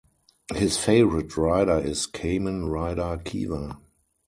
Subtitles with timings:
[0.55, 3.77] His favorite Rider is Kamen Rider Kiva.